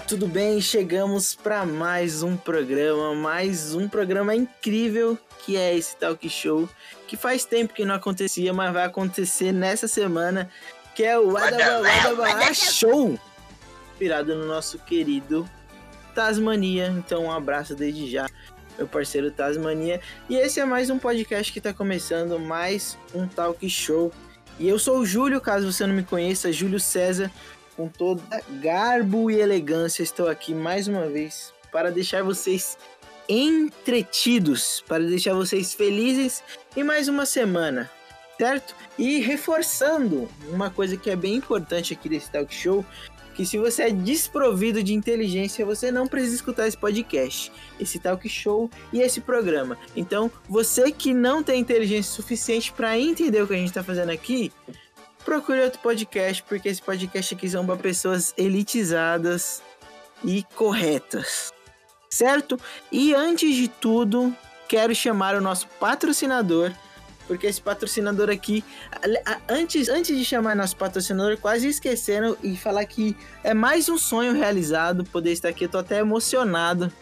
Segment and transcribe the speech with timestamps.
[0.00, 0.60] tudo bem?
[0.60, 6.68] Chegamos para mais um programa, mais um programa incrível que é esse Talk Show,
[7.06, 10.50] que faz tempo que não acontecia, mas vai acontecer nessa semana,
[10.94, 13.18] que é o Adabala Show,
[13.92, 15.48] inspirado no nosso querido
[16.14, 16.88] Tasmania.
[16.88, 18.26] Então, um abraço desde já,
[18.76, 20.00] meu parceiro Tasmania.
[20.28, 24.10] E esse é mais um podcast que está começando, mais um Talk Show.
[24.58, 27.30] E eu sou o Júlio, caso você não me conheça, Júlio César
[27.76, 28.22] com toda
[28.60, 32.78] garbo e elegância, estou aqui mais uma vez para deixar vocês
[33.28, 36.42] entretidos, para deixar vocês felizes
[36.76, 37.90] em mais uma semana,
[38.38, 38.74] certo?
[38.98, 42.84] E reforçando uma coisa que é bem importante aqui desse talk show,
[43.34, 47.50] que se você é desprovido de inteligência, você não precisa escutar esse podcast,
[47.80, 49.76] esse talk show e esse programa.
[49.96, 54.10] Então, você que não tem inteligência suficiente para entender o que a gente está fazendo
[54.10, 54.52] aqui,
[55.24, 59.62] procure outro podcast, porque esse podcast aqui são para pessoas elitizadas
[60.22, 61.52] e corretas.
[62.10, 62.60] Certo?
[62.92, 64.34] E antes de tudo,
[64.68, 66.72] quero chamar o nosso patrocinador,
[67.26, 68.62] porque esse patrocinador aqui,
[69.48, 74.34] antes, antes de chamar nosso patrocinador, quase esqueceram e falar que é mais um sonho
[74.34, 75.64] realizado poder estar aqui.
[75.64, 76.92] Eu tô até emocionado,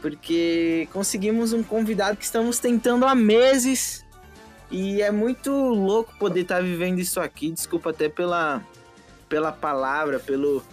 [0.00, 4.03] porque conseguimos um convidado que estamos tentando há meses
[4.74, 7.52] e é muito louco poder estar tá vivendo isso aqui.
[7.52, 8.60] Desculpa até pela,
[9.28, 10.64] pela palavra, pelo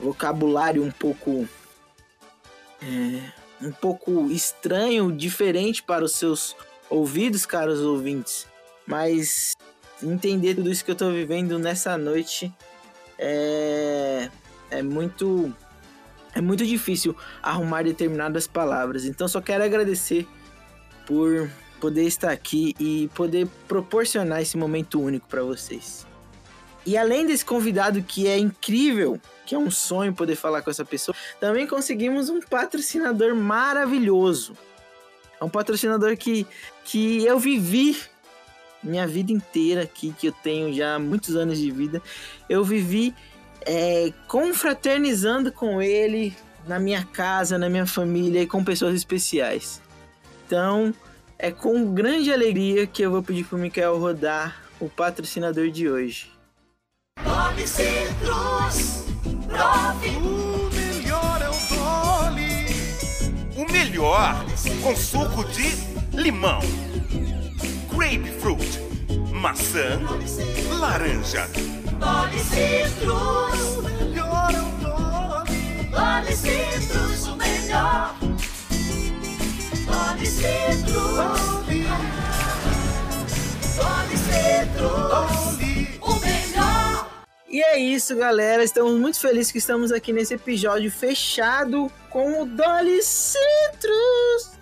[0.00, 1.46] vocabulário um pouco.
[2.80, 6.56] É, um pouco estranho, diferente para os seus
[6.88, 8.46] ouvidos, caros ouvintes.
[8.86, 9.52] Mas
[10.02, 12.50] entender tudo isso que eu estou vivendo nessa noite
[13.18, 14.30] é,
[14.70, 15.54] é muito.
[16.34, 19.04] É muito difícil arrumar determinadas palavras.
[19.04, 20.26] Então só quero agradecer
[21.06, 21.50] por
[21.82, 26.06] poder estar aqui e poder proporcionar esse momento único para vocês.
[26.86, 30.84] E além desse convidado que é incrível, que é um sonho poder falar com essa
[30.84, 34.56] pessoa, também conseguimos um patrocinador maravilhoso.
[35.40, 36.46] É um patrocinador que,
[36.84, 38.00] que eu vivi
[38.80, 42.00] minha vida inteira aqui, que eu tenho já muitos anos de vida.
[42.48, 43.12] Eu vivi
[43.62, 46.32] é, confraternizando com ele
[46.64, 49.82] na minha casa, na minha família e com pessoas especiais.
[50.46, 50.94] Então,
[51.42, 56.30] é com grande alegria que eu vou pedir pro Mikael rodar o patrocinador de hoje.
[57.20, 59.06] Dolly Citrus,
[59.48, 60.16] prove.
[60.18, 62.66] O melhor é o Dolly.
[63.56, 64.44] O melhor
[64.84, 66.60] com suco de limão,
[67.90, 68.78] grapefruit,
[69.32, 70.00] maçã,
[70.78, 71.48] laranja.
[71.98, 73.78] Dolly Citrus.
[73.78, 75.88] O melhor é o Dolly.
[75.90, 78.14] Dolly Citrus, o melhor.
[79.92, 81.18] Dolly Citrus.
[86.00, 87.10] O melhor.
[87.48, 88.64] E é isso, galera.
[88.64, 94.52] Estamos muito felizes que estamos aqui nesse episódio fechado com o Dolly Citrus.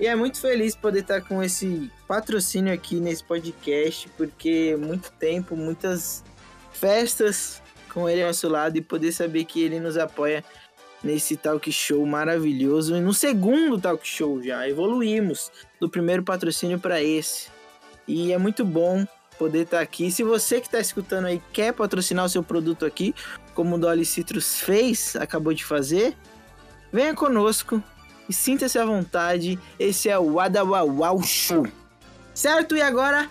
[0.00, 5.54] E é muito feliz poder estar com esse patrocínio aqui nesse podcast, porque muito tempo,
[5.54, 6.24] muitas
[6.72, 7.60] festas
[7.92, 10.42] com ele ao nosso lado e poder saber que ele nos apoia
[11.02, 12.96] nesse talk show maravilhoso.
[12.96, 17.48] E no segundo talk show já evoluímos do primeiro patrocínio para esse.
[18.06, 19.06] E é muito bom
[19.38, 20.10] poder estar aqui.
[20.10, 23.14] Se você que está escutando aí quer patrocinar o seu produto aqui,
[23.54, 26.16] como o Dolly Citrus fez, acabou de fazer,
[26.92, 27.82] venha conosco
[28.28, 29.58] e sinta-se à vontade.
[29.78, 31.66] Esse é o Adawawau Show.
[32.34, 32.76] Certo?
[32.76, 33.28] E agora,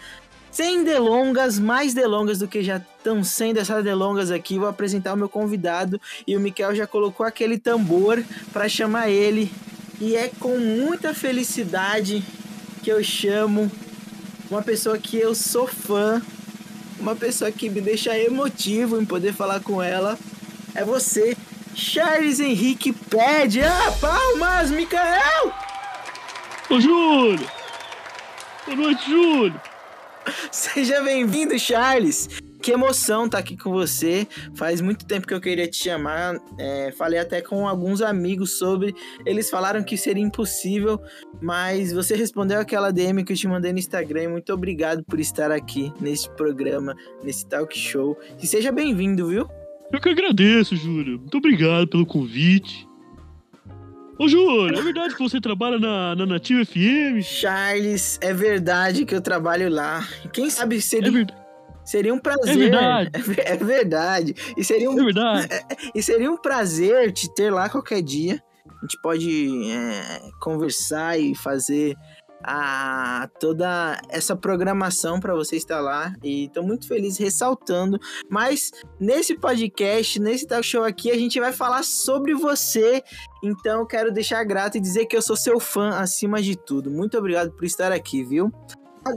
[0.52, 5.18] sem delongas, mais delongas do que já estão sendo essas delongas aqui, vou apresentar o
[5.18, 8.24] meu convidado e o Miquel já colocou aquele tambor
[8.54, 9.52] para chamar ele.
[10.00, 12.24] E é com muita felicidade
[12.84, 13.72] que eu chamo
[14.50, 16.22] uma pessoa que eu sou fã,
[17.00, 20.18] uma pessoa que me deixa emotivo em poder falar com ela.
[20.76, 21.36] É você,
[21.74, 23.62] Charles Henrique Pede.
[23.62, 25.54] Ah, palmas, Micael!
[26.70, 27.50] Ô, Júlio!
[28.66, 29.71] Boa noite, Júlio!
[30.52, 32.28] Seja bem-vindo, Charles.
[32.62, 34.28] Que emoção estar aqui com você.
[34.56, 36.36] Faz muito tempo que eu queria te chamar.
[36.60, 38.94] É, falei até com alguns amigos sobre.
[39.26, 41.02] Eles falaram que seria impossível,
[41.42, 44.30] mas você respondeu aquela DM que eu te mandei no Instagram.
[44.30, 48.16] Muito obrigado por estar aqui nesse programa, nesse talk show.
[48.42, 49.48] E seja bem-vindo, viu?
[49.92, 51.20] Eu que agradeço, Júlio.
[51.20, 52.88] Muito obrigado pelo convite.
[54.22, 57.24] Ô, Júlio, é verdade que você trabalha na, na Nativa FM?
[57.24, 60.08] Charles, é verdade que eu trabalho lá.
[60.32, 61.08] Quem sabe seria.
[61.08, 61.42] É verdade.
[61.84, 62.56] Seria um prazer.
[62.56, 63.12] É verdade.
[63.42, 64.36] É, verdade.
[64.56, 65.48] E seria um, É verdade.
[65.96, 68.40] e seria um prazer te ter lá qualquer dia.
[68.68, 71.96] A gente pode é, conversar e fazer
[72.44, 78.00] a toda essa programação para você estar lá e tô muito feliz ressaltando.
[78.30, 83.04] Mas nesse podcast, nesse talk show aqui, a gente vai falar sobre você.
[83.44, 86.90] Então eu quero deixar grato e dizer que eu sou seu fã acima de tudo.
[86.90, 88.52] Muito obrigado por estar aqui, viu?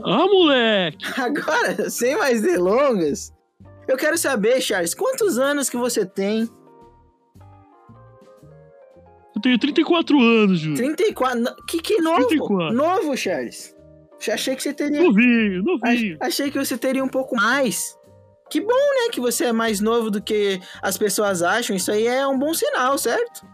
[0.03, 1.05] Ah, moleque!
[1.19, 3.31] Agora, sem mais delongas,
[3.87, 6.49] eu quero saber, Charles, quantos anos que você tem?
[9.35, 10.77] Eu tenho 34 anos, Júlio.
[10.77, 11.39] 34.
[11.39, 12.27] No- Que, que novo?
[12.27, 12.75] 34.
[12.75, 13.75] Novo, Charles.
[14.31, 15.03] Achei que você teria.
[15.03, 16.17] Novinho, novinho.
[16.21, 17.95] Achei que você teria um pouco mais.
[18.49, 19.09] Que bom, né?
[19.11, 21.75] Que você é mais novo do que as pessoas acham.
[21.75, 23.45] Isso aí é um bom sinal, certo?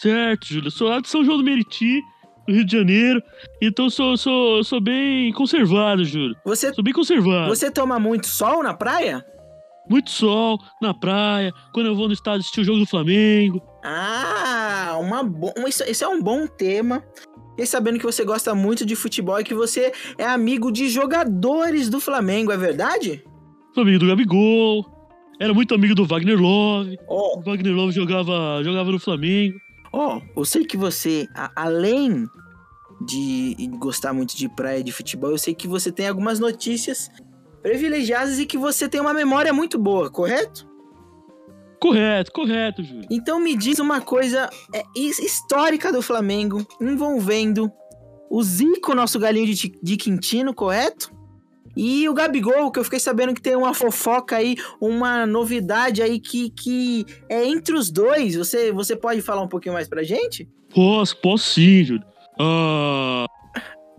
[0.00, 0.70] Certo, Júlio.
[0.70, 2.00] Sou lá de São João do Meriti,
[2.46, 3.22] do Rio de Janeiro.
[3.62, 6.36] Então sou, sou, sou bem conservado, Júlio.
[6.44, 7.48] Você, Sou bem conservado.
[7.48, 9.24] você toma muito sol na praia?
[9.88, 13.62] Muito sol, na praia, quando eu vou no estádio assistir o jogo do Flamengo.
[13.84, 15.52] Ah, uma bo...
[15.68, 17.04] isso, isso é um bom tema.
[17.56, 21.88] E sabendo que você gosta muito de futebol e que você é amigo de jogadores
[21.88, 23.22] do Flamengo, é verdade?
[23.74, 24.84] Sou amigo do Gabigol.
[25.38, 26.96] Era muito amigo do Wagner Love.
[27.08, 29.58] Ó, O Wagner Love jogava, jogava no Flamengo.
[29.92, 32.26] Ó, eu sei que você, a- além
[33.06, 37.10] de gostar muito de praia e de futebol, eu sei que você tem algumas notícias
[37.62, 40.66] privilegiadas e que você tem uma memória muito boa, correto?
[41.84, 43.06] Correto, correto, Júlio.
[43.10, 47.70] Então me diz uma coisa é, his- histórica do Flamengo envolvendo
[48.30, 51.12] o Zico, nosso galinho de, de Quintino, correto?
[51.76, 56.18] E o Gabigol, que eu fiquei sabendo que tem uma fofoca aí, uma novidade aí
[56.18, 58.34] que, que é entre os dois.
[58.34, 60.48] Você, você pode falar um pouquinho mais pra gente?
[60.74, 62.04] Posso, posso sim, Júlio.
[62.40, 63.26] Ah,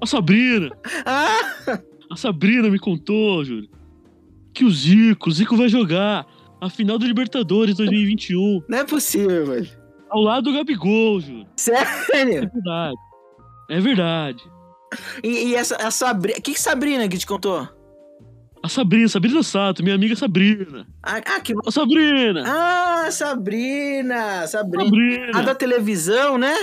[0.01, 0.71] a Sabrina.
[1.05, 1.79] Ah!
[2.09, 3.69] A Sabrina me contou, Júlio,
[4.55, 6.25] que o Zico, o Zico vai jogar
[6.65, 9.69] a final da Libertadores 2021 Não é possível, velho.
[10.09, 11.43] ao lado do Gabigol, Júlio.
[11.43, 12.51] É Sério?
[12.53, 12.97] verdade.
[13.69, 14.43] É verdade.
[15.23, 16.37] E, e essa a Sabrina.
[16.37, 17.67] O que, que Sabrina que te contou?
[18.63, 20.87] A Sabrina, Sabrina Sato, minha amiga Sabrina.
[21.03, 21.53] Ah, ah, que.
[21.65, 22.43] A Sabrina!
[22.47, 24.47] Ah, Sabrina!
[24.47, 24.85] Sabrina.
[24.85, 25.39] Sabrina!
[25.39, 26.55] A da televisão, né?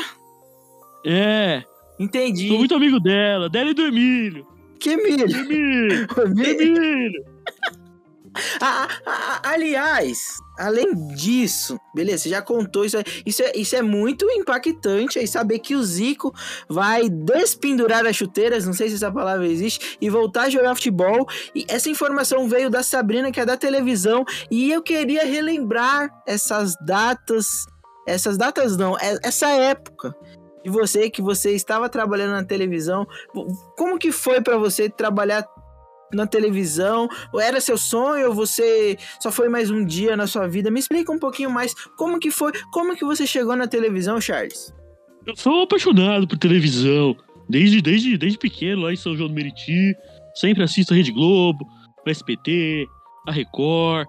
[1.06, 1.62] É,
[1.98, 2.48] Entendi.
[2.48, 4.46] sou muito amigo dela, dela e do Emílio.
[4.80, 5.24] Que milho?
[5.24, 6.06] Emílio!
[6.34, 6.60] Milho.
[6.60, 7.24] Emílio!
[9.42, 12.96] Aliás, além disso, beleza, você já contou isso.
[13.26, 16.32] Isso é, isso é muito impactante aí saber que o Zico
[16.68, 21.26] vai despendurar as chuteiras, não sei se essa palavra existe, e voltar a jogar futebol.
[21.54, 26.74] E essa informação veio da Sabrina, que é da televisão, e eu queria relembrar essas
[26.86, 27.46] datas.
[28.06, 30.14] Essas datas não, é- essa época
[30.64, 33.06] de você que você estava trabalhando na televisão.
[33.76, 35.44] Como que foi pra você trabalhar
[36.12, 37.08] na televisão?
[37.32, 40.70] Ou era seu sonho ou você só foi mais um dia na sua vida?
[40.70, 44.72] Me explica um pouquinho mais como que foi, como que você chegou na televisão, Charles?
[45.26, 47.16] Eu sou apaixonado por televisão.
[47.48, 49.94] Desde, desde, desde pequeno, lá em São João do Meriti.
[50.34, 51.66] Sempre assisto a Rede Globo,
[52.06, 52.86] o SPT,
[53.26, 54.08] a Record.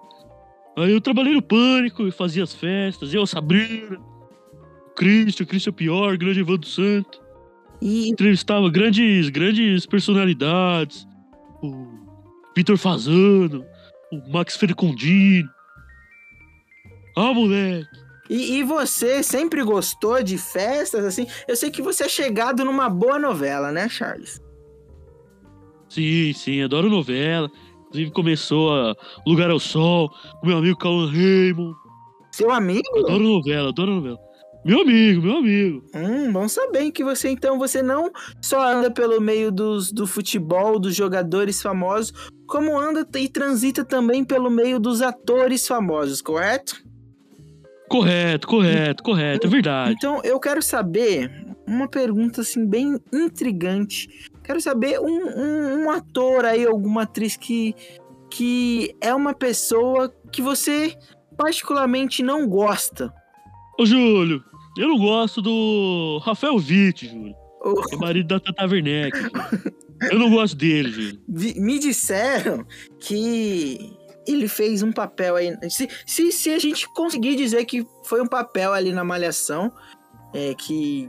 [0.76, 3.12] Aí eu trabalhei no Pânico e fazia as festas.
[3.12, 3.98] Eu, a Sabrina,
[4.90, 7.22] o Christian, o Christian Pior, o grande Evandro Santo.
[7.80, 11.06] E Entrevistava grandes, grandes personalidades.
[11.64, 13.64] O Vitor Fazano,
[14.12, 15.48] o Max Fercondini.
[17.16, 17.88] Ah, moleque.
[18.28, 21.26] E, e você sempre gostou de festas, assim?
[21.46, 24.42] Eu sei que você é chegado numa boa novela, né, Charles?
[25.88, 27.50] Sim, sim, adoro novela.
[27.86, 28.94] Inclusive começou a
[29.26, 30.10] Lugar ao Sol,
[30.40, 31.76] com meu amigo Cauã Raymond.
[32.32, 32.82] Seu amigo?
[32.98, 34.18] Adoro novela, adoro novela.
[34.64, 35.84] Meu amigo, meu amigo.
[35.94, 40.78] Hum, bom saber que você, então, você não só anda pelo meio dos, do futebol,
[40.78, 42.12] dos jogadores famosos,
[42.46, 46.82] como anda e transita também pelo meio dos atores famosos, correto?
[47.90, 49.94] Correto, correto, correto, é verdade.
[49.98, 51.30] Então, eu quero saber
[51.66, 54.08] uma pergunta, assim, bem intrigante.
[54.42, 57.74] Quero saber um, um, um ator aí, alguma atriz que,
[58.30, 60.96] que é uma pessoa que você
[61.36, 63.12] particularmente não gosta.
[63.78, 64.42] Ô, Júlio,
[64.76, 67.34] eu não gosto do Rafael Witt, Júlio.
[67.62, 69.16] Ou- É marido da Tata Werneck.
[70.10, 71.20] Eu não gosto dele, Júlio.
[71.28, 72.66] Me disseram
[73.00, 73.92] que
[74.26, 75.56] ele fez um papel aí.
[75.70, 79.72] Se, se, se a gente conseguir dizer que foi um papel ali na Malhação,
[80.34, 81.08] é, que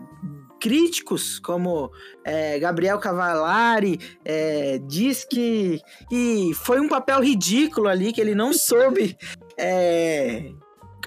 [0.60, 1.91] críticos como
[2.24, 5.79] é, Gabriel Cavalari é, diz que,
[6.10, 9.17] que foi um papel ridículo ali, que ele não soube
[9.57, 10.51] é,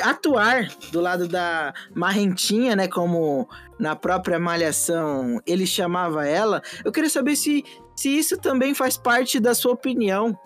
[0.03, 2.89] atuar do lado da Marrentinha, né?
[2.89, 6.63] Como na própria Malhação ele chamava ela.
[6.85, 7.65] Eu queria saber se
[7.99, 10.39] se isso também faz parte da sua opinião.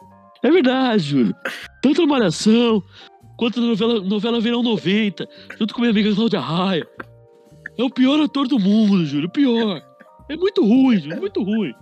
[0.43, 1.37] É verdade, Júlio.
[1.83, 2.83] Tanto na Malhação,
[3.37, 5.29] quanto na novela, novela Verão 90,
[5.59, 6.89] junto com minha amiga Cláudia Raia.
[7.79, 9.83] É o pior ator do mundo, Júlio, o pior.
[10.31, 11.75] É muito ruim, Júnior, é muito ruim.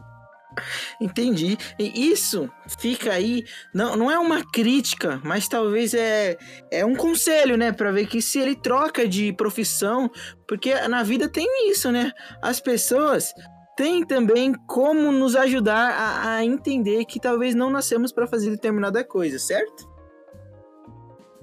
[1.01, 1.57] Entendi.
[1.79, 6.37] E isso fica aí, não, não é uma crítica, mas talvez é,
[6.71, 7.73] é um conselho, né?
[7.73, 10.11] Pra ver que se ele troca de profissão,
[10.47, 12.13] porque na vida tem isso, né?
[12.43, 13.33] As pessoas
[13.77, 19.03] têm também como nos ajudar a, a entender que talvez não nascemos para fazer determinada
[19.03, 19.89] coisa, certo?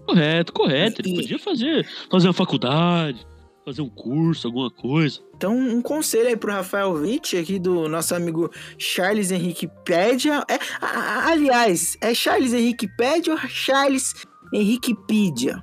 [0.05, 1.01] Correto, correto.
[1.01, 3.27] Ele podia fazer, fazer uma faculdade,
[3.67, 5.19] fazer um curso, alguma coisa.
[5.35, 10.41] Então, um conselho aí pro Rafael Witt, aqui do nosso amigo Charles Henrique Pédia.
[10.47, 14.13] É, a- a- aliás, é Charles Henrique Pédia ou Charles
[14.53, 15.61] Henriquepídia?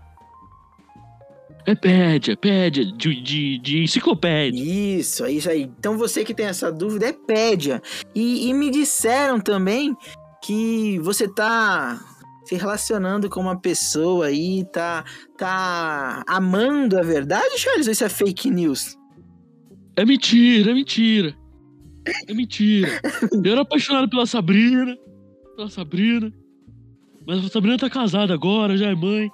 [1.66, 4.62] É pédia, pédia, de, de, de enciclopédia.
[4.62, 5.62] Isso, é isso aí.
[5.62, 7.80] Então você que tem essa dúvida é Pédia.
[8.14, 9.96] E, e me disseram também
[10.42, 11.98] que você tá
[12.44, 15.04] se relacionando com uma pessoa aí, tá,
[15.36, 17.86] tá amando a verdade, Charles?
[17.86, 18.96] Ou isso é fake news?
[19.96, 21.34] É mentira, é mentira.
[22.28, 23.00] É mentira.
[23.32, 24.96] Eu era apaixonado pela Sabrina.
[25.56, 26.32] Pela Sabrina.
[27.26, 29.30] Mas a Sabrina tá casada agora, já é mãe.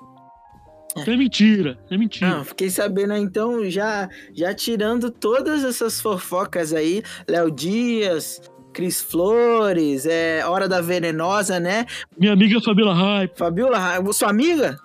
[0.96, 2.30] Então é mentira, é mentira.
[2.30, 8.40] Não, fiquei sabendo então, já, já tirando todas essas fofocas aí, Léo Dias,
[8.72, 11.86] Cris Flores, é Hora da Venenosa, né?
[12.18, 13.36] Minha amiga Fabiola Hype.
[13.36, 14.78] Fabiola, sua amiga?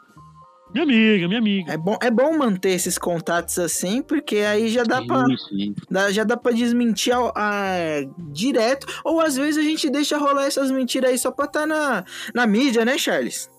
[0.73, 1.71] Minha amiga, minha amiga.
[1.73, 5.75] É bom, é bom manter esses contatos assim, porque aí já dá pra, Sim, sim.
[5.89, 10.45] dá- já dá pra desmentir a, a- direto, ou às vezes a gente deixa rolar
[10.47, 13.49] essas mentiras aí só pra estar na, na mídia, né, Charles?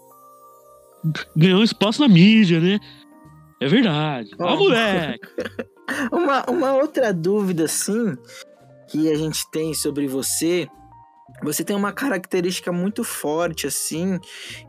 [1.35, 2.78] Ganhou espaço na mídia, né?
[3.61, 4.30] É verdade.
[4.38, 4.49] Ó.
[4.49, 5.21] Ah, moleque.
[6.11, 8.16] Uma, uma outra dúvida, assim,
[8.88, 10.68] que a gente tem sobre você.
[11.42, 14.18] Você tem uma característica muito forte, assim,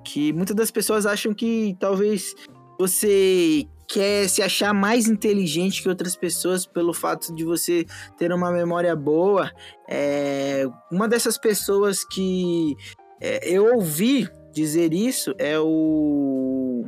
[0.03, 2.33] que muitas das pessoas acham que talvez
[2.79, 7.85] você quer se achar mais inteligente que outras pessoas pelo fato de você
[8.17, 9.49] ter uma memória boa.
[9.87, 12.75] É, uma dessas pessoas que
[13.21, 16.85] é, eu ouvi dizer isso é o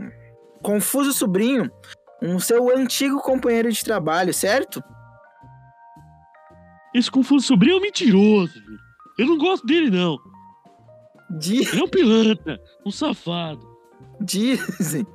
[0.61, 1.71] Confuso Sobrinho,
[2.21, 4.83] um seu antigo companheiro de trabalho, certo?
[6.93, 8.53] Esse confuso sobrinho é um mentiroso.
[9.17, 10.17] Eu não gosto dele, não.
[11.39, 13.67] Di- Ele é um pilantra, um safado.
[14.21, 15.05] Dizem.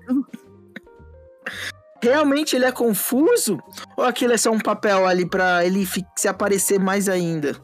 [2.02, 3.59] Realmente ele é confuso?
[3.97, 7.57] Ou aquilo é só um papel ali pra ele se aparecer mais ainda?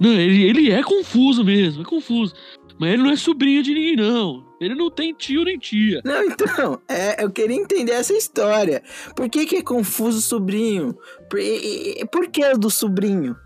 [0.00, 2.34] Não, ele, ele é confuso mesmo, é confuso.
[2.78, 4.44] Mas ele não é sobrinho de ninguém, não.
[4.60, 6.00] Ele não tem tio nem tia.
[6.04, 8.82] Não, então, é, eu queria entender essa história.
[9.14, 10.96] Por que, que é confuso o sobrinho?
[11.30, 13.36] Por, e- e- por que o do sobrinho?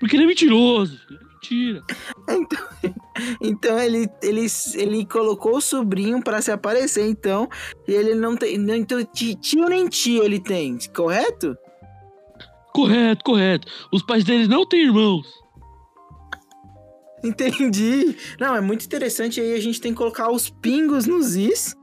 [0.00, 0.98] Porque ele é mentiroso.
[1.10, 1.82] É mentira.
[2.28, 2.68] Então,
[3.40, 7.48] então ele, ele, ele colocou o sobrinho pra se aparecer, então.
[7.86, 8.56] E ele não tem.
[8.58, 11.56] não- Então, ti- tio nem tia ele tem, correto?
[12.72, 13.68] Correto, correto.
[13.92, 15.26] Os pais deles não têm irmãos.
[17.26, 18.16] Entendi.
[18.38, 21.74] Não, é muito interessante aí a gente tem que colocar os pingos nos is,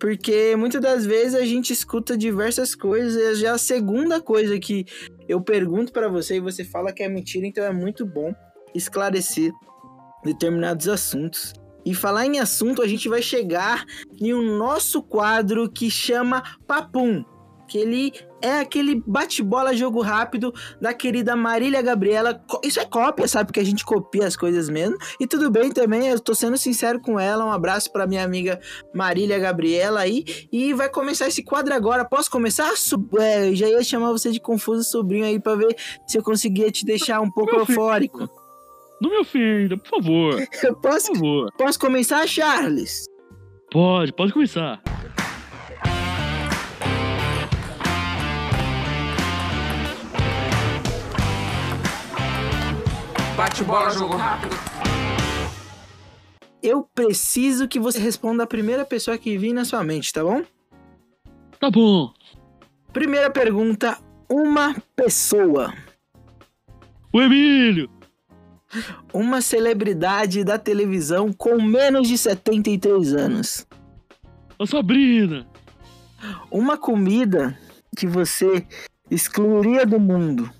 [0.00, 4.84] porque muitas das vezes a gente escuta diversas coisas, e já a segunda coisa que
[5.28, 8.34] eu pergunto pra você e você fala que é mentira, então é muito bom
[8.74, 9.52] esclarecer
[10.24, 11.52] determinados assuntos.
[11.84, 13.84] E falar em assunto, a gente vai chegar
[14.20, 17.24] em um nosso quadro que chama Papum,
[17.66, 22.40] que ele é aquele bate-bola jogo rápido da querida Marília Gabriela.
[22.64, 23.46] Isso é cópia, sabe?
[23.46, 24.96] Porque a gente copia as coisas mesmo.
[25.18, 27.44] E tudo bem também, eu tô sendo sincero com ela.
[27.44, 28.60] Um abraço pra minha amiga
[28.94, 30.24] Marília Gabriela aí.
[30.52, 32.04] E vai começar esse quadro agora.
[32.04, 32.70] Posso começar?
[33.18, 36.84] É, já ia chamar você de confuso sobrinho aí pra ver se eu conseguia te
[36.84, 37.78] deixar um pouco Meu filho.
[37.78, 38.28] eufórico.
[39.02, 40.34] Não me ofenda, por favor.
[40.82, 41.52] Posso, Por favor.
[41.56, 43.06] posso começar, Charles?
[43.72, 44.82] Pode, pode começar.
[53.40, 54.54] Bate bola, jogo rápido.
[56.62, 60.42] Eu preciso que você responda a primeira pessoa que vir na sua mente, tá bom?
[61.58, 62.12] Tá bom.
[62.92, 63.96] Primeira pergunta:
[64.28, 65.72] uma pessoa.
[67.10, 67.88] O Emílio.
[69.10, 73.66] Uma celebridade da televisão com menos de 73 anos.
[74.58, 75.48] A Sabrina.
[76.50, 77.58] Uma comida
[77.96, 78.66] que você
[79.10, 80.59] excluiria do mundo.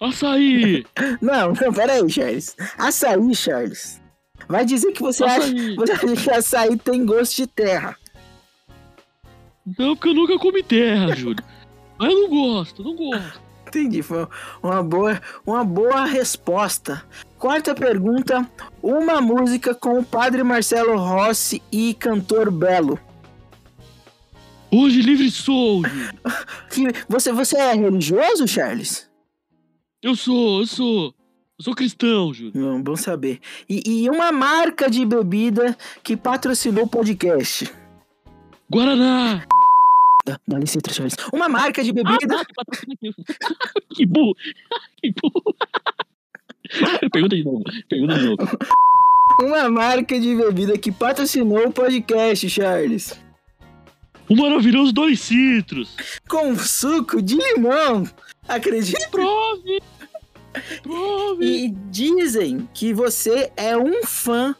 [0.00, 0.84] Açaí.
[1.20, 2.56] Não, não, peraí, Charles.
[2.78, 4.00] Açaí, Charles.
[4.48, 7.96] Vai dizer que você acha, você acha que açaí tem gosto de terra.
[9.78, 11.44] Não, porque eu nunca comi terra, Júlio.
[11.98, 13.40] Mas eu não gosto, não gosto.
[13.66, 14.26] Entendi, foi
[14.62, 17.04] uma boa, uma boa resposta.
[17.38, 18.48] Quarta pergunta:
[18.82, 22.98] uma música com o padre Marcelo Rossi e cantor Belo.
[24.70, 25.82] Hoje livre sou,
[27.08, 29.07] Você, você é religioso, Charles?
[30.00, 31.14] Eu sou, eu sou.
[31.58, 32.52] Eu sou cristão, Júlio.
[32.54, 33.40] Não, bom saber.
[33.68, 37.68] E, e uma marca de bebida que patrocinou o podcast.
[38.70, 39.44] Guaraná!
[40.24, 41.16] Dá, licença, Charles.
[41.32, 42.46] Uma marca de bebida.
[43.92, 44.36] que burro!
[44.98, 45.56] Que burro!
[47.10, 47.64] Pergunta de novo.
[47.88, 48.58] Pergunta de novo.
[49.42, 53.18] Uma marca de bebida que patrocinou o podcast, Charles.
[54.28, 55.96] O maravilhoso Dolly Citrus.
[56.28, 58.04] Com suco de limão.
[58.48, 59.08] Acredita?
[59.10, 59.80] Prove!
[60.82, 61.44] Prove!
[61.44, 64.54] E dizem que você é um fã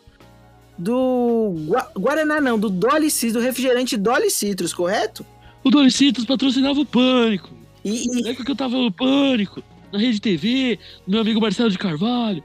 [0.76, 5.24] do Gua- Guaraná, não, do Dolly Citrus, do refrigerante Dolly Citrus, correto?
[5.64, 7.50] O Dolly Citrus patrocinava o Pânico.
[7.84, 11.78] E, Na época que eu tava no Pânico, na Rede TV, meu amigo Marcelo de
[11.78, 12.42] Carvalho,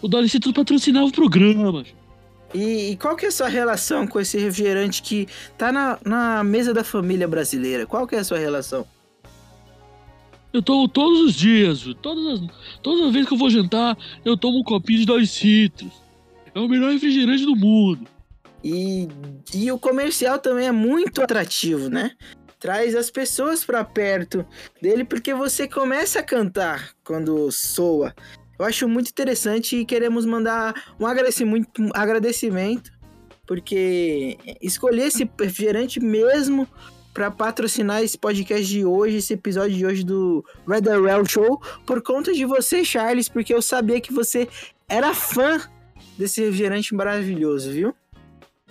[0.00, 1.84] o Dolly Citrus patrocinava o programa.
[2.54, 5.26] e- e qual que é a sua relação com esse refrigerante que
[5.58, 7.84] tá na, na mesa da família brasileira?
[7.84, 8.86] Qual que é a sua relação?
[10.54, 12.48] Eu tomo todos os dias, todas as,
[12.80, 15.92] todas as vezes que eu vou jantar, eu tomo um copinho de Dolly Citrus.
[16.54, 18.06] É o melhor refrigerante do mundo.
[18.62, 19.08] E,
[19.52, 22.12] e o comercial também é muito atrativo, né?
[22.60, 24.46] Traz as pessoas pra perto
[24.80, 28.14] dele porque você começa a cantar quando soa.
[28.56, 32.92] Eu acho muito interessante e queremos mandar um agradecimento, um agradecimento
[33.44, 36.68] porque escolher esse refrigerante mesmo
[37.14, 42.02] para patrocinar esse podcast de hoje, esse episódio de hoje do Red Well Show, por
[42.02, 44.48] conta de você, Charles, porque eu sabia que você
[44.88, 45.60] era fã
[46.18, 47.94] desse refrigerante maravilhoso, viu?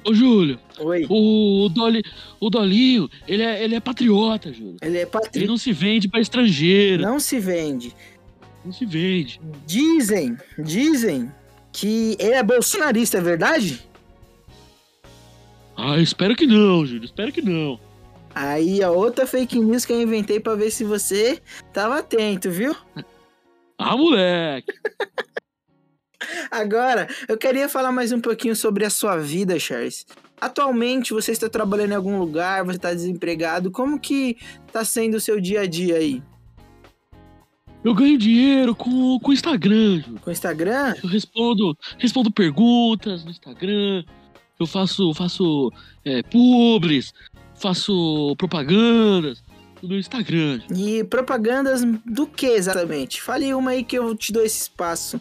[0.05, 1.05] Ô, Júlio, Oi.
[1.09, 2.03] o, o, Dolly,
[2.37, 4.75] o Dolinho, ele é, ele é patriota, Júlio.
[4.81, 5.47] Ele é Ele patriota.
[5.47, 7.01] não se vende pra estrangeiro.
[7.01, 7.95] Não se vende.
[8.65, 9.39] Não se vende.
[9.65, 11.31] Dizem, dizem
[11.71, 13.87] que ele é bolsonarista, é verdade?
[15.77, 17.05] Ah, espero que não, Júlio.
[17.05, 17.79] Espero que não.
[18.35, 21.41] Aí a outra fake news que eu inventei pra ver se você
[21.71, 22.75] tava atento, viu?
[23.77, 24.71] Ah, moleque.
[26.49, 30.05] Agora, eu queria falar mais um pouquinho sobre a sua vida, Charles.
[30.39, 33.71] Atualmente você está trabalhando em algum lugar, você está desempregado.
[33.71, 34.37] Como que
[34.71, 36.21] tá sendo o seu dia a dia aí?
[37.83, 40.01] Eu ganho dinheiro com o Instagram.
[40.21, 40.95] Com o Instagram?
[41.03, 44.03] Eu respondo, respondo perguntas no Instagram.
[44.57, 45.71] Eu faço, faço
[46.05, 47.13] é, publis,
[47.55, 49.43] faço propagandas
[49.81, 50.61] no Instagram.
[50.75, 53.21] E propagandas do que exatamente?
[53.21, 55.19] Fale uma aí que eu te dou esse espaço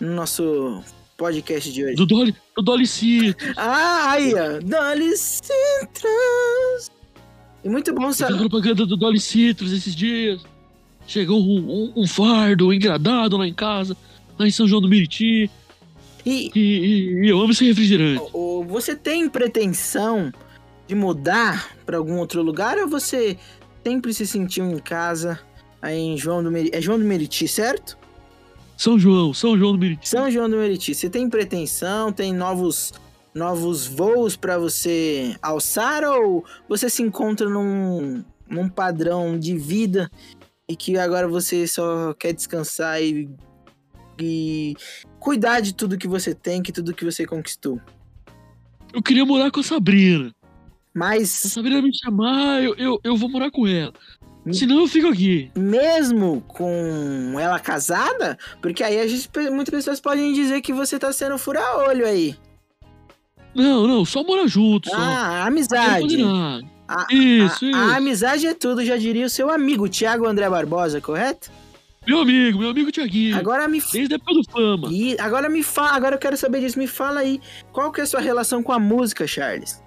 [0.00, 0.82] no nosso
[1.16, 1.94] podcast de hoje.
[1.94, 3.54] Do Dolly, do Dolly Citrus.
[3.56, 4.58] Ah, aí, ó.
[4.60, 6.90] Dolly Citrus.
[7.64, 8.36] E muito bom saber.
[8.38, 10.40] propaganda do Dolly Citrus esses dias.
[11.06, 13.96] Chegou um, um- um fardo engradado lá em casa,
[14.38, 15.50] lá em São João do Meriti.
[16.24, 16.60] E E,
[17.24, 18.22] e- eu amo esse refrigerante.
[18.68, 20.32] você tem pretensão
[20.86, 23.38] de mudar para algum outro lugar ou você
[23.84, 25.40] sempre se sentiu em casa
[25.80, 26.76] aí em João do Meriti?
[26.76, 27.98] É João do Meriti, certo?
[28.76, 30.08] São João, São João do Meriti.
[30.08, 30.94] São João do Meriti.
[30.94, 32.92] Você tem pretensão, tem novos
[33.34, 40.10] novos voos para você alçar ou você se encontra num, num padrão de vida
[40.68, 43.28] e que agora você só quer descansar e,
[44.20, 44.74] e
[45.18, 47.80] cuidar de tudo que você tem, que tudo que você conquistou?
[48.92, 50.32] Eu queria morar com a Sabrina.
[50.92, 53.92] Se a Mas Sabrina me chamar, eu, eu, eu vou morar com ela.
[54.52, 55.50] Senão eu fico aqui.
[55.56, 61.12] mesmo com ela casada, porque aí a gente, muitas pessoas podem dizer que você tá
[61.12, 62.36] sendo fura-olho aí.
[63.54, 64.88] Não, não, só morar junto.
[64.88, 64.96] Só.
[64.96, 66.22] Ah, amizade.
[66.88, 67.76] A- Isso, A, isso.
[67.76, 71.50] a amizade é tudo, já diria o seu amigo, Thiago André Barbosa, correto?
[72.06, 73.36] Meu amigo, meu amigo Tiaguinho.
[73.36, 74.88] Agora me Desde a época do fama.
[74.90, 77.40] e agora me fala, agora eu quero saber disso, me fala aí,
[77.72, 79.81] qual que é a sua relação com a música, Charles?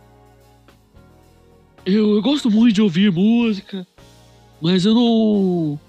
[1.85, 3.85] Eu, eu gosto muito de ouvir música,
[4.61, 5.79] mas eu não.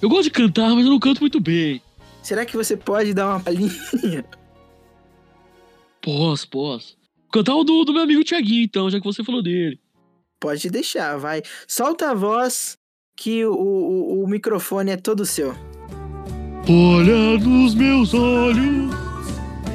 [0.00, 1.82] Eu gosto de cantar, mas eu não canto muito bem.
[2.22, 4.24] Será que você pode dar uma palhinha?
[6.00, 6.96] Posso, posso.
[7.32, 9.78] Cantar o do, do meu amigo Tiaguinho, então, já que você falou dele.
[10.38, 11.42] Pode deixar, vai.
[11.68, 12.78] Solta a voz
[13.16, 15.54] que o, o, o microfone é todo seu.
[16.68, 18.90] Olha nos meus olhos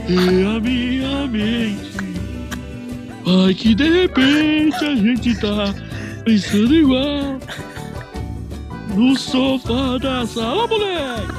[0.09, 2.14] e a minha mente.
[3.25, 5.73] Vai que de repente a gente tá
[6.23, 7.39] pensando igual.
[8.95, 11.33] No sofá da sala, moleque.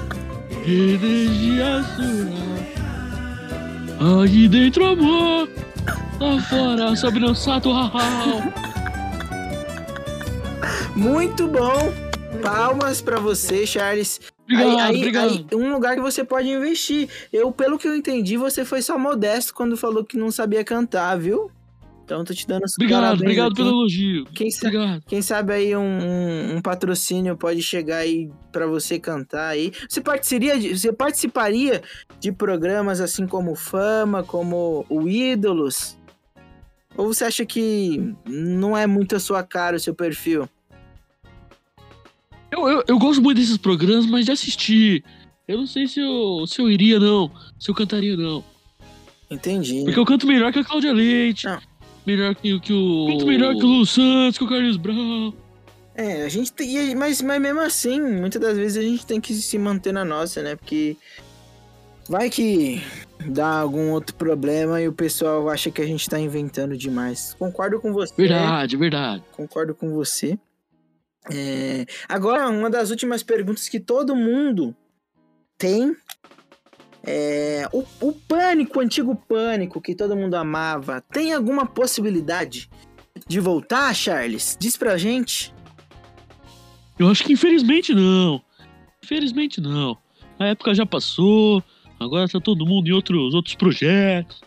[0.67, 2.37] Energia sua.
[4.25, 5.49] Aqui dentro amor.
[6.21, 7.71] Lá fora, sobre o sato.
[10.95, 11.93] Muito bom.
[12.43, 14.21] Palmas pra você, Charles.
[14.45, 15.47] Obrigado, aí, aí- obrigado.
[15.51, 17.09] aí, um lugar que você pode investir.
[17.33, 21.17] Eu, pelo que eu entendi, você foi só modesto quando falou que não sabia cantar,
[21.19, 21.51] viu?
[22.07, 23.57] Então tô te dando os Obrigado, obrigado aqui.
[23.57, 24.27] pelo elogio.
[24.27, 25.03] Quem sa- Obrigado.
[25.09, 29.73] Quem sabe aí um, um- um patrocínio pode chegar aí pra você cantar aí.
[29.89, 31.83] Você participaria, de, você participaria
[32.21, 35.99] de programas assim como Fama, como o Ídolos?
[36.97, 40.49] Ou você acha que não é muito a sua cara o seu perfil?
[42.53, 45.03] Eu, eu, eu gosto muito desses programas, mas de assistir.
[45.49, 47.31] Eu não sei se eu, se eu iria, não.
[47.59, 48.45] Se eu cantaria, não.
[49.29, 49.83] Entendi.
[49.85, 51.47] Porque eu canto melhor que a Cláudia Leite.
[51.47, 51.61] Não.
[52.07, 53.07] Melhor que, que o.
[53.09, 55.33] Canto melhor que o Lu Santos, que o Carlos Brown.
[55.95, 56.95] É, a gente tem.
[56.95, 60.43] Mas, mas mesmo assim, muitas das vezes a gente tem que se manter na nossa,
[60.43, 60.55] né?
[60.55, 60.97] Porque
[62.09, 62.81] vai que
[63.27, 67.35] dá algum outro problema e o pessoal acha que a gente tá inventando demais.
[67.39, 68.15] Concordo com você.
[68.17, 69.25] Verdade, verdade.
[69.33, 70.39] Concordo com você.
[71.29, 74.77] É, Agora, uma das últimas perguntas que todo mundo
[75.59, 75.97] tem
[77.07, 82.69] é o, o pânico, o antigo pânico que todo mundo amava, tem alguma possibilidade
[83.27, 84.57] de voltar, Charles?
[84.59, 85.55] Diz pra gente.
[86.99, 88.43] Eu acho que infelizmente não.
[89.03, 89.97] Infelizmente não.
[90.39, 91.63] A época já passou.
[91.99, 94.43] Agora tá todo mundo em outros, outros projetos.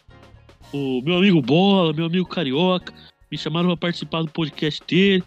[0.73, 2.93] O meu amigo Bola, meu amigo Carioca,
[3.31, 5.23] me chamaram pra participar do podcast dele.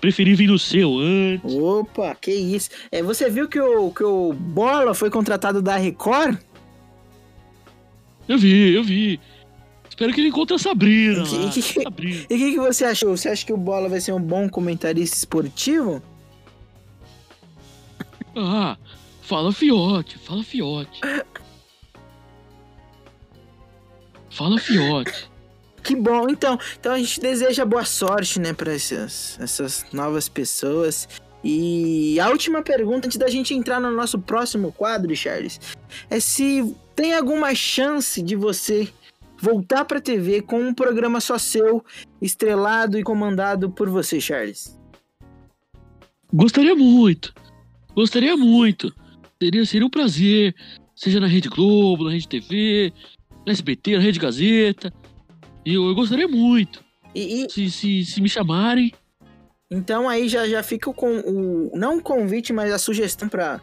[0.00, 1.54] Preferi vir no seu antes.
[1.54, 2.70] Opa, que isso.
[2.90, 6.38] É, você viu que o, que o Bola foi contratado da Record?
[8.28, 9.20] Eu vi, eu vi.
[9.88, 11.22] Espero que ele encontre a Sabrina.
[11.24, 12.26] Que- que-.
[12.30, 13.16] E o que, que você achou?
[13.16, 16.02] Você acha que o Bola vai ser um bom comentarista esportivo?
[18.34, 18.76] Ah,
[19.20, 21.00] fala fiote, fala fiote.
[24.30, 25.30] Fala fiote.
[25.82, 26.56] Que bom, então.
[26.78, 31.08] Então a gente deseja boa sorte, né, para essas, essas novas pessoas.
[31.42, 35.58] E a última pergunta, antes da gente entrar no nosso próximo quadro, Charles,
[36.08, 38.88] é se tem alguma chance de você
[39.38, 41.84] voltar pra TV com um programa só seu,
[42.20, 44.78] estrelado e comandado por você, Charles.
[46.32, 47.34] Gostaria muito.
[47.94, 48.94] Gostaria muito.
[49.42, 50.54] Seria, seria um prazer.
[50.94, 52.92] Seja na Rede Globo, na Rede TV,
[53.46, 54.92] na SBT, na Rede Gazeta.
[55.64, 56.84] Eu, eu gostaria muito.
[57.14, 58.92] E, e- Se, se, se me chamarem.
[59.70, 63.60] então aí já, já fica com o não o convite, mas a sugestão para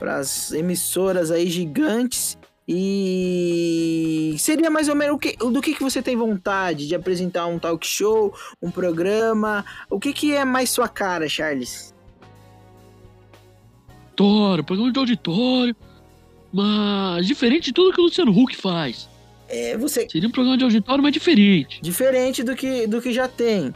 [0.00, 2.38] as emissoras aí gigantes.
[2.74, 7.46] E seria mais ou menos o que, do que, que você tem vontade de apresentar
[7.46, 9.62] um talk show, um programa?
[9.90, 11.94] O que, que é mais sua cara, Charles?
[14.08, 15.76] Auditório, programa de auditório.
[16.50, 19.06] Mas diferente de tudo que o Luciano Huck faz.
[19.48, 21.78] É, você Seria um programa de auditório, mas diferente.
[21.82, 23.74] diferente do que, do que já tem.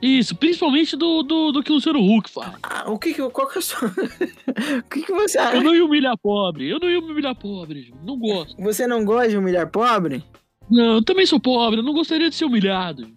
[0.00, 2.54] Isso, principalmente do, do, do que o Luciano Huck faz.
[2.62, 3.88] Ah, o que qual que é a sua
[4.78, 5.60] O que que você Eu acha?
[5.60, 6.68] não ia humilhar pobre.
[6.68, 7.92] Eu não ia humilhar pobre.
[8.02, 8.56] Não gosto.
[8.62, 10.24] Você não gosta de humilhar pobre?
[10.70, 11.80] Não, eu também sou pobre.
[11.80, 13.08] Eu não gostaria de ser humilhado.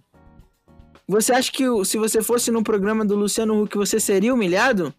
[1.07, 4.93] Você acha que se você fosse no programa do Luciano Huck, você seria humilhado?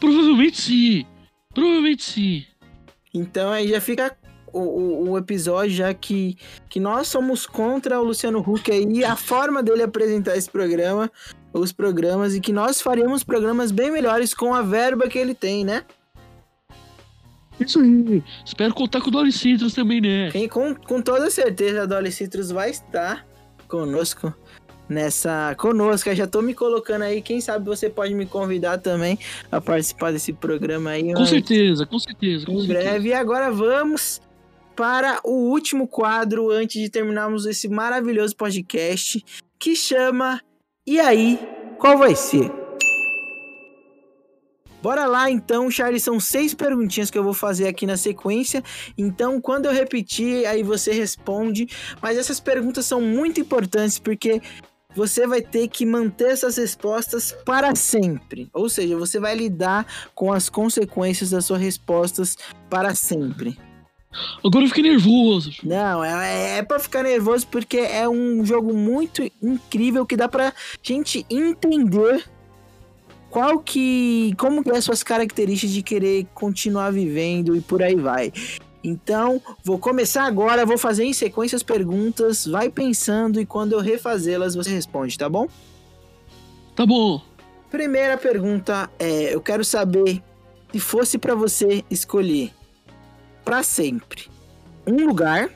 [0.00, 1.06] Provavelmente sim.
[1.54, 2.44] Provavelmente sim.
[3.12, 4.16] Então aí já fica
[4.58, 6.36] o, o, o episódio, já que,
[6.68, 11.10] que nós somos contra o Luciano Huck aí, e a forma dele apresentar esse programa,
[11.52, 15.64] os programas, e que nós faríamos programas bem melhores com a verba que ele tem,
[15.64, 15.84] né?
[17.58, 18.22] Isso aí.
[18.44, 20.30] Espero contar com o Dolly Citrus também, né?
[20.30, 23.26] Quem, com, com toda certeza a Dolly Citrus vai estar
[23.66, 24.32] conosco
[24.88, 25.54] nessa.
[25.56, 27.22] Conosco, eu já tô me colocando aí.
[27.22, 29.18] Quem sabe você pode me convidar também
[29.50, 31.14] a participar desse programa aí.
[31.14, 32.44] Com mas- certeza, com certeza.
[32.44, 32.78] Com em certeza.
[32.90, 33.08] breve.
[33.08, 34.20] E agora vamos
[34.76, 39.24] para o último quadro antes de terminarmos esse maravilhoso podcast
[39.58, 40.40] que chama
[40.86, 41.40] E aí,
[41.78, 42.52] qual vai ser?
[44.82, 48.62] Bora lá então, Charlie, são seis perguntinhas que eu vou fazer aqui na sequência.
[48.96, 51.66] Então, quando eu repetir, aí você responde.
[52.00, 54.40] Mas essas perguntas são muito importantes porque
[54.94, 58.48] você vai ter que manter essas respostas para sempre.
[58.52, 62.36] Ou seja, você vai lidar com as consequências das suas respostas
[62.70, 63.58] para sempre.
[64.44, 65.52] Agora eu fiquei nervoso.
[65.62, 70.52] Não, é, é para ficar nervoso porque é um jogo muito incrível que dá pra
[70.82, 72.24] gente entender
[73.30, 77.96] qual que como que é as suas características de querer continuar vivendo e por aí
[77.96, 78.32] vai.
[78.82, 83.80] Então, vou começar agora, vou fazer em sequência as perguntas, vai pensando e quando eu
[83.80, 85.48] refazê-las você responde, tá bom?
[86.76, 87.20] Tá bom.
[87.68, 90.22] Primeira pergunta é, eu quero saber
[90.72, 92.52] se fosse pra você escolher
[93.46, 94.28] pra sempre
[94.84, 95.48] um lugar,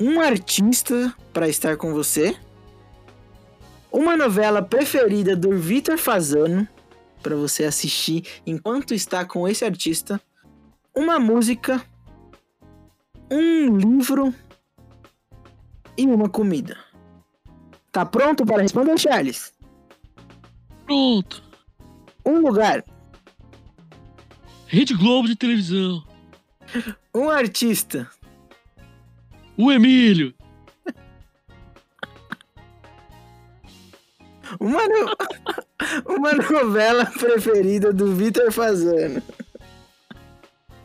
[0.00, 2.34] um artista pra estar com você,
[3.92, 6.66] uma novela preferida do Vitor Fazano
[7.22, 10.18] pra você assistir enquanto está com esse artista,
[10.96, 11.84] uma música,
[13.30, 14.34] um livro
[15.98, 16.78] e uma comida.
[17.92, 19.52] Tá pronto para responder, Charles?
[20.86, 21.42] Pronto.
[22.24, 22.82] Um lugar,
[24.70, 26.02] Rede Globo de televisão.
[27.14, 28.08] um artista,
[29.56, 30.32] O Emílio.
[34.60, 35.16] uma, no-
[36.16, 39.20] uma novela preferida do Vitor Fazano.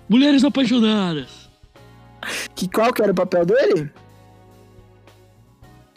[0.10, 1.50] Mulheres apaixonadas.
[2.56, 3.92] Que qual que era o papel dele?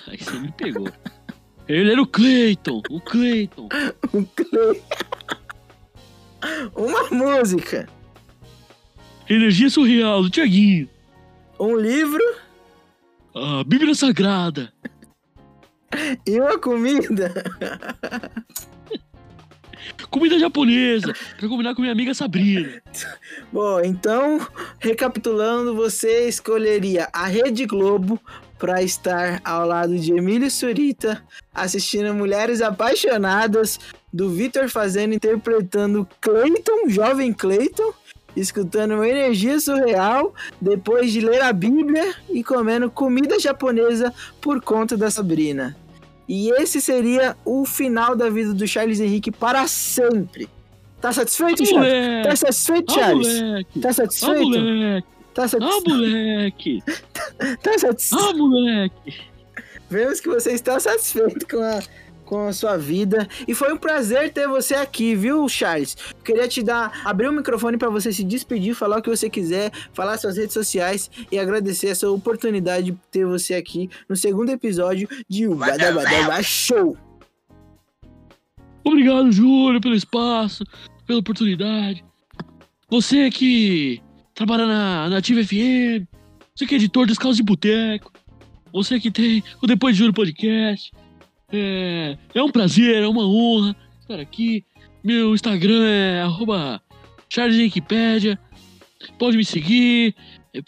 [0.07, 0.89] Ai, você me pegou.
[1.67, 2.83] Ele era o Cleiton.
[2.91, 3.69] O Cleiton.
[4.13, 4.83] O Clay.
[6.75, 7.89] Uma música,
[9.29, 10.89] Energia surreal do Tiaguinho.
[11.61, 12.23] um livro
[13.35, 14.73] A Bíblia Sagrada.
[16.27, 17.33] e uma comida.
[20.11, 21.13] Comida japonesa.
[21.39, 22.81] Pra combinar com minha amiga Sabrina.
[23.53, 24.41] Bom, então,
[24.79, 28.19] recapitulando, você escolheria a Rede Globo
[28.59, 31.23] para estar ao lado de Emílio Surita,
[31.55, 33.79] assistindo Mulheres Apaixonadas,
[34.13, 37.93] do Vitor Fazendo interpretando Clayton, jovem Clayton,
[38.37, 44.97] escutando uma energia surreal, depois de ler a Bíblia e comendo comida japonesa por conta
[44.97, 45.77] da Sabrina.
[46.29, 50.49] E esse seria o final da vida do Charles Henrique para sempre.
[51.01, 52.27] Tá satisfeito, Ah, Charles?
[52.27, 53.29] Tá satisfeito, Ah, Charles?
[53.81, 55.05] Tá Ah, satisfeito?
[55.39, 55.91] Tá Ah, satisfeito?
[55.91, 56.83] moleque.
[57.63, 58.25] Tá satisfeito?
[58.25, 59.21] Ah, moleque.
[59.89, 61.81] Vemos que você está satisfeito com a,
[62.25, 63.29] com a sua vida.
[63.47, 65.97] E foi um prazer ter você aqui, viu, Charles?
[66.25, 69.71] Queria te dar, abrir o microfone para você se despedir, falar o que você quiser,
[69.93, 75.09] falar suas redes sociais e agradecer essa oportunidade de ter você aqui no segundo episódio
[75.29, 76.97] de O Badabadaba Show.
[78.83, 80.65] Obrigado, Júlio, pelo espaço,
[81.07, 82.05] pela oportunidade.
[82.91, 84.03] Você que
[84.39, 86.07] trabalha na Nativa FM,
[86.55, 88.13] você que é editor dos Caos de Boteco,
[88.73, 90.93] você que tem o Depois de Júlio Podcast.
[91.53, 94.65] É, é um prazer, é uma honra estar aqui.
[95.03, 96.81] Meu Instagram é arroba.
[99.19, 100.15] Pode me seguir,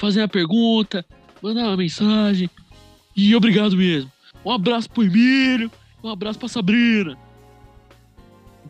[0.00, 1.06] fazer uma pergunta,
[1.40, 2.50] mandar uma mensagem.
[3.16, 4.10] E obrigado mesmo.
[4.44, 5.70] Um abraço pro Emílio,
[6.02, 7.16] um abraço pra Sabrina.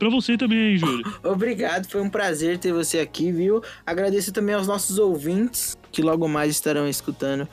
[0.00, 1.04] Pra você também, Júlio.
[1.22, 3.62] Obrigado, foi um prazer ter você aqui, viu?
[3.84, 7.46] Agradeço também aos nossos ouvintes que logo mais estarão escutando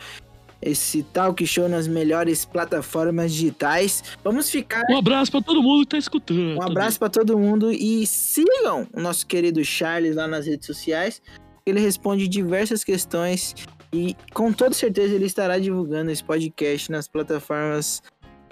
[0.62, 4.02] esse talk show nas melhores plataformas digitais.
[4.24, 6.58] Vamos ficar Um abraço pra todo mundo que tá escutando.
[6.58, 11.22] Um abraço pra todo mundo e sigam o nosso querido Charles lá nas redes sociais.
[11.66, 13.54] Ele responde diversas questões
[13.94, 18.02] e com toda certeza ele estará divulgando esse podcast nas plataformas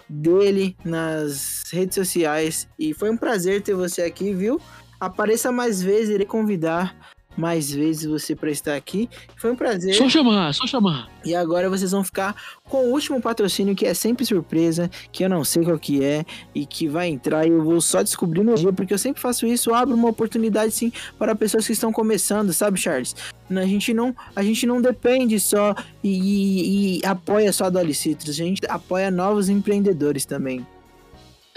[0.10, 2.68] dele, nas redes sociais.
[2.78, 4.60] E foi um prazer ter você aqui, viu?
[5.00, 9.10] Apareça mais vezes, irei convidar mais vezes você para estar aqui.
[9.36, 9.94] Foi um prazer.
[9.96, 11.10] Só chamar, só chamar.
[11.24, 12.36] E agora vocês vão ficar
[12.70, 16.24] com o último patrocínio que é sempre surpresa, que eu não sei qual que é
[16.54, 19.46] e que vai entrar e eu vou só descobrir no dia, porque eu sempre faço
[19.48, 23.16] isso, abro uma oportunidade sim para pessoas que estão começando, sabe, Charles?
[23.50, 27.94] A gente não, a gente não depende só e, e- e apoia só a Dolly
[27.94, 30.66] Citrus, a gente apoia novos empreendedores também.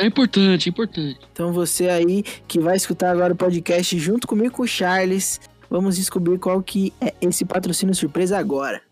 [0.01, 1.19] É importante, é importante.
[1.33, 5.97] Então você aí que vai escutar agora o podcast junto comigo com o Charles, vamos
[5.97, 8.83] descobrir qual que é esse patrocínio surpresa agora.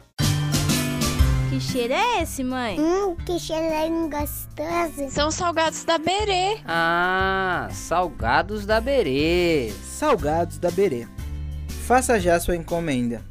[1.49, 2.79] Que cheiro é esse, mãe?
[2.79, 5.11] Hum, que cheirinho gostoso.
[5.11, 6.59] São os salgados da Berê.
[6.67, 9.73] Ah, salgados da Berê.
[9.83, 11.07] Salgados da Berê.
[11.87, 13.23] Faça já sua encomenda.